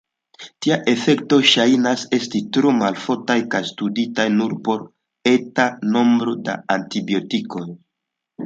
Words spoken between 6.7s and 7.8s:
antibiotikoj.